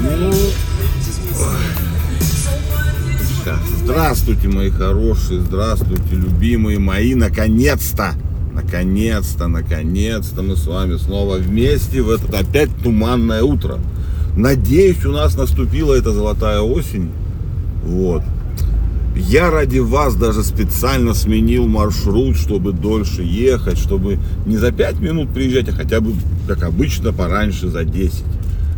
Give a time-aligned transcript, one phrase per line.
[0.00, 0.32] Ну,
[3.84, 8.14] здравствуйте, мои хорошие, здравствуйте, любимые мои, наконец-то,
[8.52, 13.78] наконец-то, наконец-то мы с вами снова вместе в это опять туманное утро.
[14.36, 17.10] Надеюсь, у нас наступила эта золотая осень,
[17.84, 18.22] вот.
[19.16, 25.32] Я ради вас даже специально сменил маршрут, чтобы дольше ехать, чтобы не за 5 минут
[25.32, 26.14] приезжать, а хотя бы,
[26.48, 28.24] как обычно, пораньше, за 10.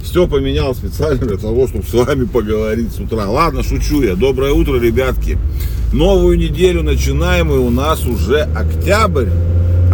[0.03, 3.29] Все поменял специально для того, чтобы с вами поговорить с утра.
[3.29, 4.15] Ладно, шучу я.
[4.15, 5.39] Доброе утро, ребятки.
[5.93, 9.29] Новую неделю начинаем, и у нас уже октябрь.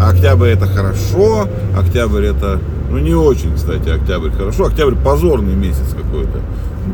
[0.01, 4.65] Октябрь это хорошо, октябрь это, ну не очень, кстати, октябрь хорошо.
[4.65, 6.41] Октябрь позорный месяц какой-то.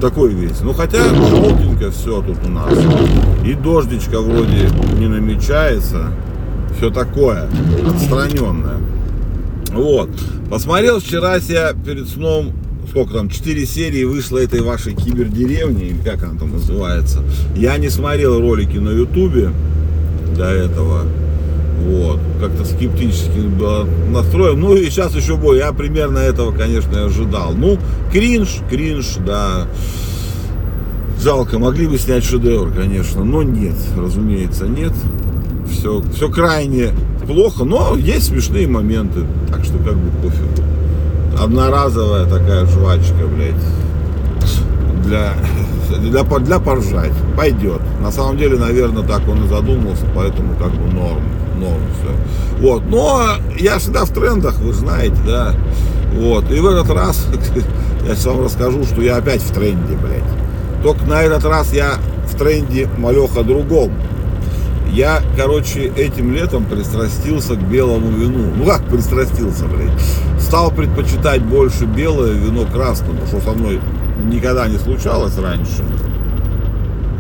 [0.00, 0.60] Такой весь.
[0.60, 2.72] Ну хотя желтенько все тут у нас.
[3.44, 6.08] И дождичка вроде не намечается.
[6.76, 7.48] Все такое,
[7.86, 8.78] отстраненное.
[9.72, 10.10] Вот.
[10.50, 12.52] Посмотрел вчера себя перед сном
[12.88, 17.22] сколько там, 4 серии вышло этой вашей кибердеревни, или как она там называется.
[17.54, 19.50] Я не смотрел ролики на ютубе
[20.36, 21.02] до этого.
[21.86, 24.60] Вот, как-то скептически был настроен.
[24.60, 25.58] Ну и сейчас еще бой.
[25.58, 27.52] Я примерно этого, конечно, ожидал.
[27.52, 27.78] Ну,
[28.12, 29.66] кринж, кринж, да.
[31.22, 34.92] Жалко, могли бы снять шедевр, конечно, но нет, разумеется, нет.
[35.70, 36.90] Все, все крайне
[37.26, 40.62] плохо, но есть смешные моменты, так что как бы пофигу
[41.40, 43.54] одноразовая такая жвачка, блядь,
[45.08, 45.34] для,
[46.00, 47.12] для, для поржать.
[47.36, 47.80] Пойдет.
[48.00, 51.22] На самом деле, наверное, так он и задумался, поэтому как бы норм.
[51.58, 52.62] Норм все.
[52.62, 52.84] Вот.
[52.88, 53.22] Но
[53.58, 55.54] я всегда в трендах, вы знаете, да.
[56.14, 56.50] Вот.
[56.50, 57.26] И в этот раз
[58.06, 60.82] я сейчас вам расскажу, что я опять в тренде, блядь.
[60.82, 61.94] Только на этот раз я
[62.30, 63.92] в тренде малеха другом.
[64.92, 68.52] Я, короче, этим летом пристрастился к белому вину.
[68.56, 69.92] Ну как пристрастился, блядь?
[70.48, 73.80] Стал предпочитать больше белое вино красному, что со мной
[74.30, 75.84] никогда не случалось раньше.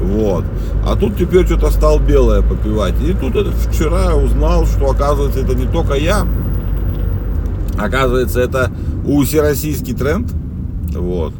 [0.00, 0.46] Вот.
[0.86, 2.94] А тут теперь что-то стал белое попивать.
[3.02, 6.26] И тут это, вчера узнал, что оказывается это не только я.
[7.78, 8.72] Оказывается, это
[9.04, 10.32] всероссийский тренд.
[10.94, 11.34] Вот.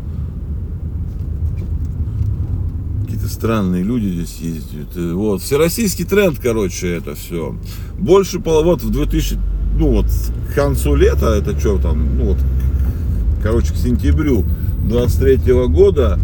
[3.29, 5.15] странные люди здесь ездят.
[5.15, 7.57] Вот, всероссийский тренд, короче, это все.
[7.99, 9.39] Больше вот в 2000,
[9.79, 10.07] ну вот,
[10.51, 12.39] к концу лета, это что там, ну вот,
[13.43, 14.45] короче, к сентябрю
[14.89, 16.19] 23 -го года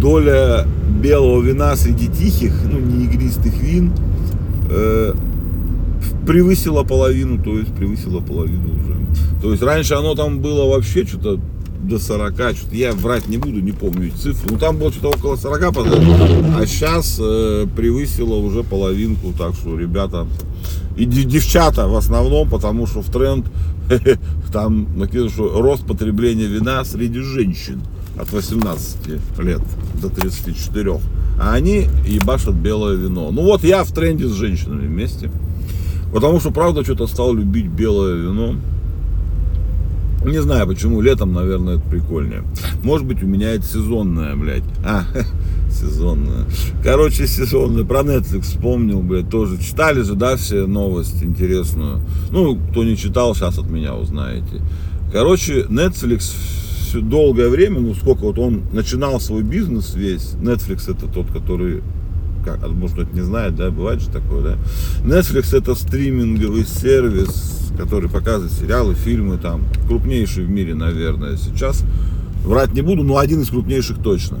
[0.00, 0.66] доля
[1.02, 3.92] белого вина среди тихих, ну, не игристых вин,
[4.70, 5.14] э,
[6.26, 8.96] превысила половину, то есть превысила половину уже.
[9.42, 11.40] То есть раньше оно там было вообще что-то
[11.82, 14.50] до 40, что-то я врать не буду, не помню цифры.
[14.50, 20.26] Ну там было что-то около 40, а сейчас э, превысило уже половинку, так что ребята,
[20.96, 23.46] и девчата в основном, потому что в тренд
[24.52, 27.80] там написано, что рост потребления вина среди женщин
[28.18, 29.08] от 18
[29.38, 29.62] лет
[30.00, 31.00] до 34.
[31.38, 33.30] А они ебашат белое вино.
[33.30, 35.30] Ну вот я в тренде с женщинами вместе.
[36.12, 38.54] Потому что, правда, что-то стал любить белое вино.
[40.24, 42.42] Не знаю почему, летом, наверное, это прикольнее.
[42.82, 44.64] Может быть, у меня это сезонное, блядь.
[44.84, 45.04] А,
[45.80, 46.46] сезонное.
[46.82, 47.84] Короче, сезонное.
[47.84, 49.58] Про Netflix вспомнил, блядь, тоже.
[49.58, 52.00] Читали же, да, все новость интересную.
[52.30, 54.62] Ну, кто не читал, сейчас от меня узнаете.
[55.12, 56.34] Короче, Netflix
[56.94, 60.34] долгое время, ну, сколько вот он начинал свой бизнес весь.
[60.40, 61.82] Netflix это тот, который
[62.44, 64.56] как, а может кто-то не знает, да, бывает же такое, да.
[65.04, 71.84] Netflix это стриминговый сервис, который показывает сериалы, фильмы, там, крупнейший в мире, наверное, сейчас.
[72.46, 74.38] Врать не буду, но один из крупнейших точно.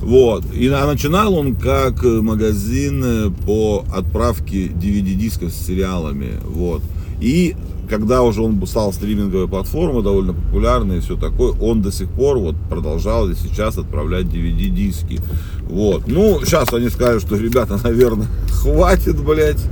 [0.00, 0.44] Вот.
[0.54, 6.34] И начинал он как магазин по отправке DVD-дисков с сериалами.
[6.44, 6.82] Вот.
[7.20, 7.56] И
[7.90, 12.38] когда уже он стал стриминговой платформой, довольно популярной и все такое, он до сих пор
[12.38, 15.20] вот продолжал и сейчас отправлять DVD-диски.
[15.68, 16.06] Вот.
[16.06, 19.64] Ну, сейчас они скажут, что, ребята, наверное, хватит, блядь.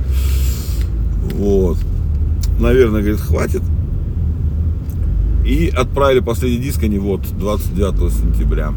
[1.33, 1.77] Вот.
[2.59, 3.61] Наверное, говорит, хватит.
[5.57, 8.73] И отправили последний диск они вот 29 сентября.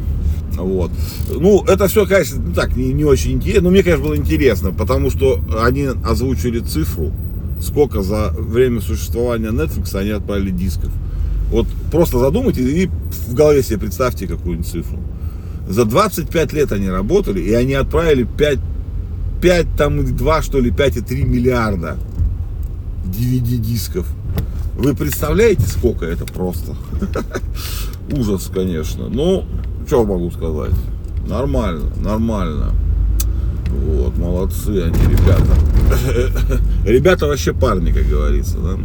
[0.56, 0.90] Вот.
[1.28, 3.64] Ну, это все, конечно, ну, так, не, не очень интересно.
[3.64, 7.12] Но мне, конечно, было интересно, потому что они озвучили цифру
[7.60, 10.90] сколько за время существования Netflix они отправили дисков.
[11.50, 12.90] Вот просто задумайтесь и
[13.28, 14.98] в голове себе представьте какую-нибудь цифру.
[15.68, 18.58] За 25 лет они работали, и они отправили 5,
[19.42, 21.98] 5 там 2, что ли, 5,3 миллиарда
[23.04, 24.06] DVD дисков.
[24.76, 26.74] Вы представляете, сколько это просто?
[28.12, 29.08] Ужас, конечно.
[29.08, 29.44] Ну,
[29.86, 30.72] что могу сказать?
[31.28, 32.72] Нормально, нормально.
[33.68, 34.82] Вот, молодцы.
[34.82, 36.62] они, ребята.
[36.84, 38.78] Ребята вообще парни, как говорится, да.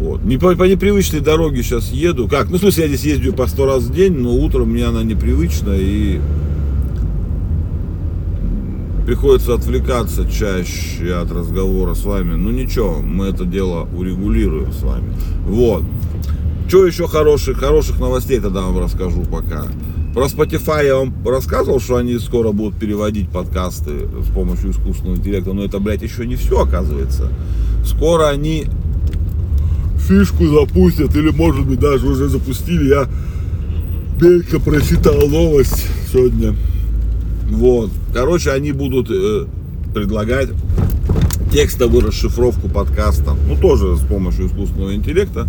[0.00, 0.22] Вот.
[0.22, 2.28] Не по, по непривычной дороге сейчас еду.
[2.28, 2.50] Как?
[2.50, 5.02] Ну, в смысле, я здесь ездию по сто раз в день, но утром мне она
[5.02, 6.20] непривычна и
[9.06, 12.34] приходится отвлекаться чаще от разговора с вами.
[12.34, 15.14] Ну ничего, мы это дело урегулируем с вами.
[15.46, 15.84] Вот.
[16.66, 19.66] Что еще хороших, хороших новостей тогда вам расскажу пока.
[20.12, 25.52] Про Spotify я вам рассказывал, что они скоро будут переводить подкасты с помощью искусственного интеллекта,
[25.52, 27.30] но это, блядь, еще не все, оказывается.
[27.84, 28.66] Скоро они
[30.08, 32.88] фишку запустят, или, может быть, даже уже запустили.
[32.88, 33.06] Я
[34.20, 36.56] мелько прочитал новость сегодня.
[37.48, 37.90] Вот.
[38.12, 39.46] Короче, они будут э,
[39.94, 40.50] предлагать
[41.52, 43.36] текстовую расшифровку подкаста.
[43.48, 45.48] Ну, тоже с помощью искусственного интеллекта.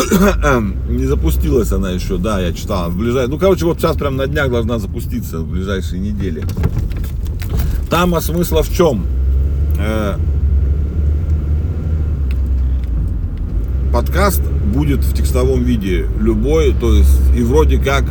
[0.88, 2.90] не запустилась она еще, да, я читал.
[2.90, 3.28] В ближай...
[3.28, 6.44] Ну, короче, вот сейчас прям на днях должна запуститься в ближайшие недели.
[7.90, 9.04] Там а смысла в чем?
[9.78, 10.16] Э,
[13.92, 14.42] подкаст
[14.72, 18.04] будет в текстовом виде любой, то есть и вроде как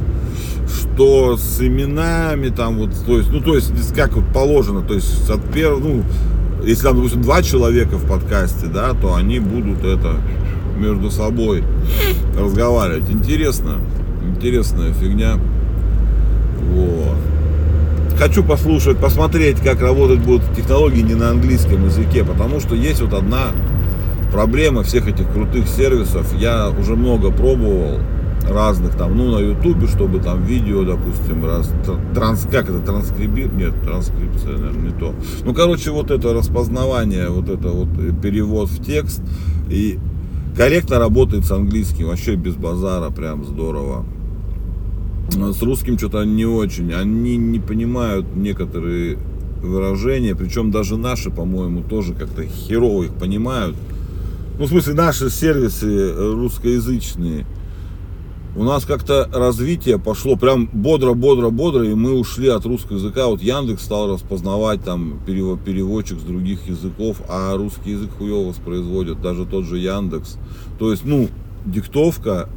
[0.99, 5.29] что с именами там вот, то есть, ну то есть как вот положено, то есть
[5.29, 6.03] от первого, ну
[6.65, 10.17] если там, допустим, два человека в подкасте, да, то они будут это
[10.77, 11.63] между собой
[12.37, 13.09] разговаривать.
[13.09, 13.77] Интересно.
[14.29, 15.39] Интересная фигня.
[16.73, 17.15] Вот.
[18.17, 23.13] Хочу послушать, посмотреть, как работать будут технологии не на английском языке, потому что есть вот
[23.13, 23.53] одна
[24.33, 26.33] проблема всех этих крутых сервисов.
[26.37, 28.01] Я уже много пробовал
[28.47, 31.71] разных там, ну, на ютубе, чтобы там видео, допустим, раз,
[32.13, 35.13] транс, как это, транскрибит, нет, транскрипция, наверное, не то.
[35.43, 37.89] Ну, короче, вот это распознавание, вот это вот
[38.21, 39.21] перевод в текст,
[39.69, 39.99] и
[40.55, 44.05] корректно работает с английским, вообще без базара, прям здорово.
[45.29, 49.19] С русским что-то не очень, они не понимают некоторые
[49.61, 53.75] выражения, причем даже наши, по-моему, тоже как-то херово их понимают.
[54.57, 57.45] Ну, в смысле, наши сервисы русскоязычные–
[58.55, 63.27] у нас как-то развитие пошло прям бодро, бодро, бодро, и мы ушли от русского языка.
[63.27, 69.45] Вот Яндекс стал распознавать там переводчик с других языков, а русский язык хуево воспроизводит, даже
[69.45, 70.37] тот же Яндекс.
[70.79, 71.29] То есть, ну,
[71.65, 72.49] диктовка,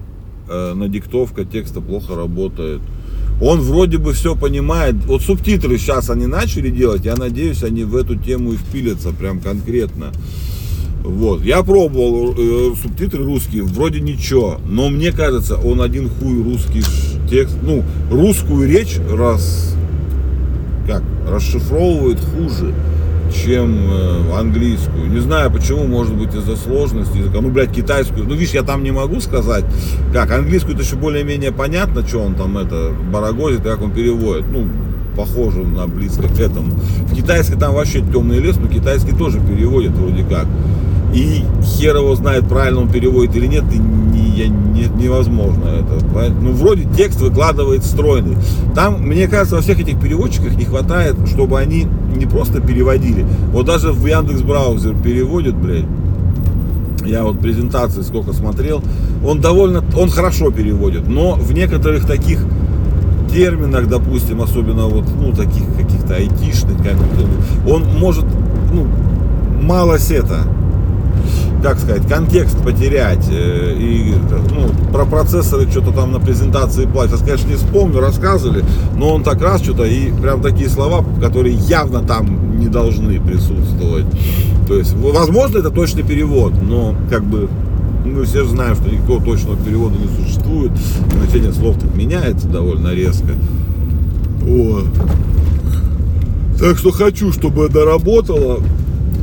[0.48, 2.80] э, на диктовка текста плохо работает.
[3.42, 4.94] Он вроде бы все понимает.
[5.06, 9.40] Вот субтитры сейчас они начали делать, я надеюсь, они в эту тему и впилятся прям
[9.40, 10.12] конкретно.
[11.02, 11.42] Вот.
[11.42, 16.82] Я пробовал э, субтитры русские, вроде ничего, но мне кажется, он один хуй русский
[17.28, 19.74] текст, ну, русскую речь раз,
[20.86, 22.72] как, расшифровывает хуже,
[23.32, 25.10] чем э, английскую.
[25.10, 27.40] Не знаю почему, может быть из-за сложности языка.
[27.40, 28.24] Ну, блядь, китайскую.
[28.24, 29.64] Ну, видишь, я там не могу сказать.
[30.12, 34.44] Как, английскую это еще более-менее понятно, что он там это барагозит, как он переводит.
[34.52, 34.68] Ну,
[35.16, 36.72] похоже на близко к этому.
[36.72, 40.46] В китайской там вообще темный лес, но китайский тоже переводит вроде как.
[41.12, 46.32] И хер его знает, правильно он переводит или нет, и не, я, не, невозможно это.
[46.40, 48.36] Ну, вроде текст выкладывает стройный.
[48.74, 51.86] Там, мне кажется, во всех этих переводчиках не хватает, чтобы они
[52.16, 53.26] не просто переводили.
[53.52, 55.84] Вот даже в Яндекс браузер переводит, блядь.
[57.04, 58.82] Я вот презентации сколько смотрел,
[59.26, 62.38] он довольно, он хорошо переводит, но в некоторых таких
[63.30, 66.94] терминах, допустим, особенно вот, ну, таких каких-то айтишных, как
[67.66, 68.24] он может,
[68.72, 68.86] ну,
[69.60, 70.44] мало сета
[71.62, 73.26] как сказать, контекст потерять.
[73.30, 74.14] Э, и
[74.50, 77.20] ну, про процессоры что-то там на презентации платят.
[77.20, 78.64] Конечно, не вспомню, рассказывали,
[78.96, 84.06] но он так раз что-то и прям такие слова, которые явно там не должны присутствовать.
[84.66, 87.48] То есть, возможно, это точный перевод, но как бы
[88.04, 90.72] мы все же знаем, что никакого точного перевода не существует.
[91.16, 93.34] Значение слов так меняется довольно резко.
[94.40, 94.84] Вот.
[96.58, 98.60] Так что хочу, чтобы это работало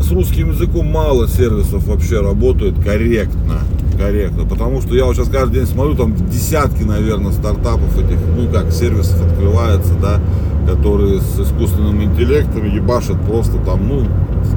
[0.09, 3.59] с русским языком мало сервисов вообще работают корректно.
[3.95, 4.43] Корректно.
[4.43, 8.71] Потому что я вот сейчас каждый день смотрю, там десятки, наверное, стартапов этих, ну как,
[8.71, 10.19] сервисов открывается, да,
[10.67, 14.07] которые с искусственным интеллектом ебашат просто там, ну,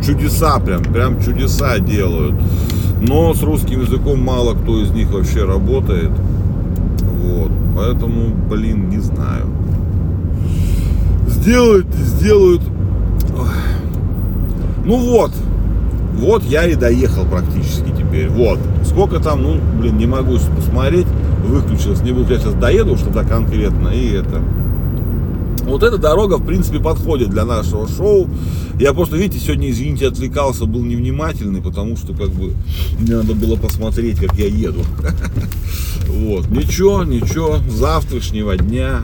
[0.02, 2.34] чудеса прям, прям чудеса делают.
[3.02, 6.12] Но с русским языком мало кто из них вообще работает.
[7.24, 7.50] Вот.
[7.76, 9.48] Поэтому, блин, не знаю.
[11.26, 12.62] Сделают, сделают
[14.84, 15.32] ну вот,
[16.14, 18.28] вот я и доехал практически теперь.
[18.28, 18.58] Вот.
[18.84, 21.06] Сколько там, ну, блин, не могу посмотреть.
[21.44, 22.32] Выключилось, не буду.
[22.32, 23.88] Я сейчас доеду что то конкретно.
[23.88, 24.42] И это.
[25.64, 28.28] Вот эта дорога, в принципе, подходит для нашего шоу.
[28.78, 32.52] Я просто, видите, сегодня, извините, отвлекался, был невнимательный, потому что, как бы,
[32.98, 34.82] мне надо было посмотреть, как я еду.
[36.08, 36.48] Вот.
[36.48, 39.02] Ничего, ничего, завтрашнего дня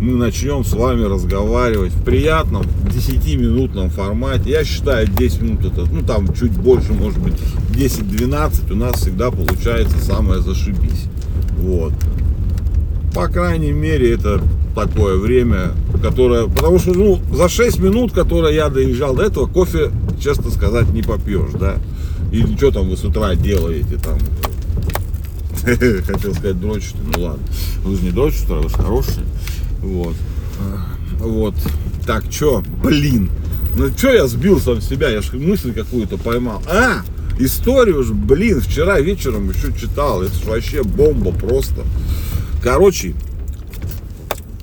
[0.00, 4.50] мы начнем с вами разговаривать в приятном 10-минутном формате.
[4.50, 7.34] Я считаю 10 минут это, ну там чуть больше, может быть
[7.72, 11.04] 10-12 у нас всегда получается самое зашибись.
[11.58, 11.92] Вот.
[13.14, 14.40] По крайней мере это
[14.74, 19.90] такое время, которое, потому что ну за 6 минут, которые я доезжал до этого, кофе,
[20.18, 21.74] честно сказать, не попьешь, да.
[22.32, 24.18] Или что там вы с утра делаете там,
[26.06, 27.42] хотел сказать дрочите, ну ладно.
[27.84, 29.26] Вы же не дрочите, вы же хорошие.
[29.82, 30.14] Вот.
[31.18, 31.54] Вот.
[32.06, 32.62] Так, чё?
[32.82, 33.30] Блин.
[33.76, 35.10] Ну чё я сбил сам себя?
[35.10, 36.62] Я же мысль какую-то поймал.
[36.66, 37.02] А!
[37.38, 40.22] Историю же, блин, вчера вечером еще читал.
[40.22, 41.84] Это же вообще бомба просто.
[42.62, 43.14] Короче,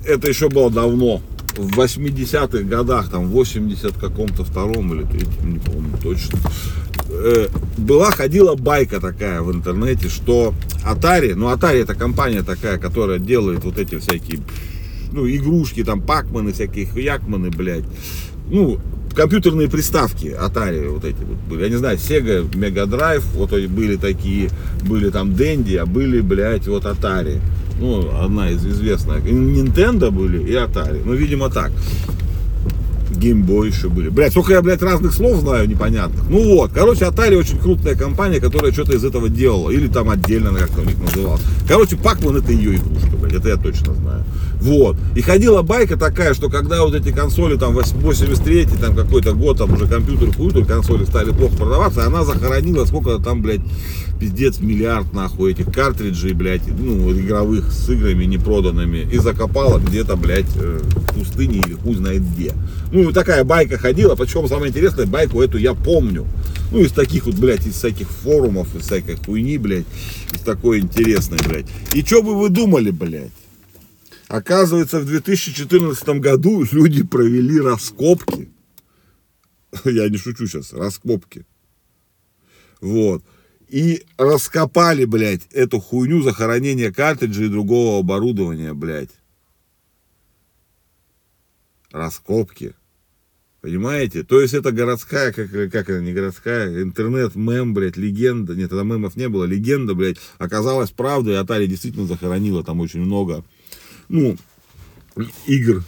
[0.04, 1.20] это еще было давно.
[1.56, 6.38] В 80-х годах, там, в 80 каком-то втором или третьем, не помню точно.
[7.10, 13.18] Э, была, ходила байка такая в интернете, что Atari, ну Atari это компания такая, которая
[13.18, 14.40] делает вот эти всякие
[15.12, 17.84] ну, игрушки, там, пакманы всякие, хуякманы, блядь.
[18.50, 18.78] Ну,
[19.14, 21.64] компьютерные приставки Atari вот эти вот были.
[21.64, 24.50] Я не знаю, Sega, Mega Drive, вот были такие,
[24.82, 27.40] были там Dendy, а были, блядь, вот Atari.
[27.80, 29.24] Ну, одна из известных.
[29.24, 31.02] Nintendo были и Atari.
[31.04, 31.70] Ну, видимо, так.
[33.18, 34.08] Геймбой еще были.
[34.08, 36.28] Блять, сколько я, блядь, разных слов знаю непонятных.
[36.28, 39.70] Ну вот, короче, Atari очень крупная компания, которая что-то из этого делала.
[39.70, 41.42] Или там отдельно, как-то у них называлось.
[41.66, 44.24] Короче, Пакман это ее игрушка, блядь, это я точно знаю.
[44.60, 44.96] Вот.
[45.14, 49.72] И ходила байка такая, что когда вот эти консоли, там, 83 там, какой-то год, там
[49.72, 53.60] уже компьютер, компьютер, консоли стали плохо продаваться, она захоронила сколько там, блядь,
[54.18, 60.56] пиздец, миллиард, нахуй, этих картриджей, блядь, ну, игровых с играми непроданными, и закопала где-то, блядь,
[60.56, 62.52] э, в пустыне или хуй знает где.
[62.92, 66.26] Ну, такая байка ходила, причем самое интересное, байку эту я помню.
[66.70, 69.86] Ну, из таких вот, блядь, из всяких форумов, из всякой хуйни, блядь,
[70.34, 71.66] из такой интересной, блядь.
[71.94, 73.32] И что бы вы думали, блядь?
[74.28, 78.50] Оказывается, в 2014 году люди провели раскопки.
[79.84, 81.46] Я не шучу сейчас, раскопки.
[82.80, 83.24] Вот.
[83.68, 89.10] И раскопали, блядь, эту хуйню захоронения картриджей и другого оборудования, блядь.
[91.90, 92.74] Раскопки.
[93.60, 94.22] Понимаете?
[94.22, 98.54] То есть это городская, как, как это не городская, интернет-мем, блядь, легенда.
[98.54, 99.44] Нет, тогда мемов не было.
[99.44, 101.34] Легенда, блядь, оказалась правдой.
[101.34, 103.44] И Atari действительно захоронила там очень много,
[104.08, 104.36] ну,
[105.46, 105.82] игр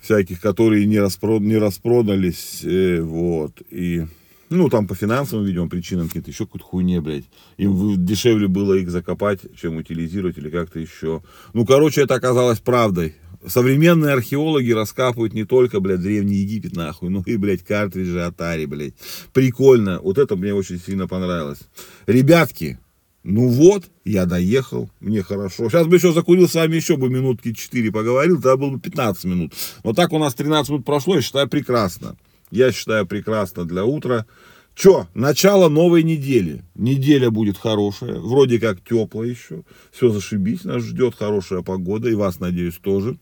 [0.00, 2.60] всяких, которые не, распрод, не распродались.
[2.62, 3.62] Э, вот.
[3.70, 4.04] И
[4.50, 7.24] ну, там по финансовым, видимо, причинам какие-то, еще какую-то хуйне, блядь.
[7.56, 11.22] Им дешевле было их закопать, чем утилизировать или как-то еще.
[11.54, 13.14] Ну, короче, это оказалось правдой.
[13.46, 18.94] Современные археологи раскапывают не только, блядь, Древний Египет, нахуй, но и, блядь, картриджи Atari, блядь.
[19.32, 20.00] Прикольно.
[20.00, 21.60] Вот это мне очень сильно понравилось.
[22.06, 22.78] Ребятки,
[23.24, 25.70] ну вот, я доехал, мне хорошо.
[25.70, 29.24] Сейчас бы еще закурил с вами еще бы минутки 4 поговорил, тогда было бы 15
[29.24, 29.52] минут.
[29.82, 32.16] Но так у нас 13 минут прошло, я считаю прекрасно.
[32.50, 34.26] Я считаю прекрасно для утра.
[34.74, 36.64] Че, начало новой недели.
[36.74, 39.62] Неделя будет хорошая, вроде как теплая еще.
[39.92, 43.18] Все зашибись, нас ждет хорошая погода, и вас, надеюсь, тоже.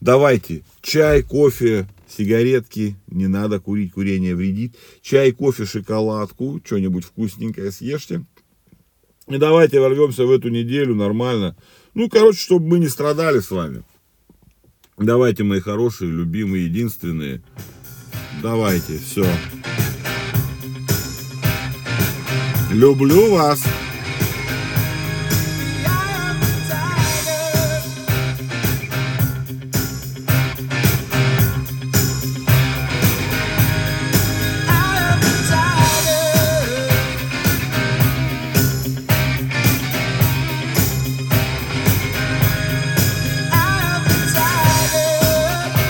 [0.00, 4.76] Давайте чай, кофе, сигаретки, не надо курить, курение вредит.
[5.02, 8.24] Чай, кофе, шоколадку, что-нибудь вкусненькое съешьте.
[9.26, 11.54] И давайте ворвемся в эту неделю нормально.
[11.92, 13.82] Ну, короче, чтобы мы не страдали с вами.
[14.96, 17.42] Давайте, мои хорошие, любимые, единственные.
[18.42, 19.26] Давайте, все.
[22.70, 23.64] Люблю вас.